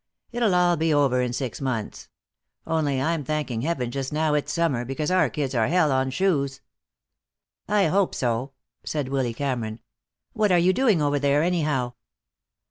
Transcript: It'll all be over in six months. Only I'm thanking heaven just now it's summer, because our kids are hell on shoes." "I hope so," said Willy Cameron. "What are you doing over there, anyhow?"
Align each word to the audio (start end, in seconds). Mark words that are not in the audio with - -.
It'll 0.31 0.55
all 0.55 0.77
be 0.77 0.91
over 0.91 1.21
in 1.21 1.31
six 1.31 1.61
months. 1.61 2.09
Only 2.65 2.99
I'm 2.99 3.23
thanking 3.23 3.61
heaven 3.61 3.91
just 3.91 4.11
now 4.11 4.33
it's 4.33 4.51
summer, 4.51 4.83
because 4.83 5.11
our 5.11 5.29
kids 5.29 5.53
are 5.53 5.67
hell 5.67 5.91
on 5.91 6.09
shoes." 6.09 6.59
"I 7.67 7.85
hope 7.85 8.15
so," 8.15 8.53
said 8.83 9.09
Willy 9.09 9.35
Cameron. 9.35 9.79
"What 10.33 10.51
are 10.51 10.57
you 10.57 10.73
doing 10.73 11.03
over 11.03 11.19
there, 11.19 11.43
anyhow?" 11.43 11.93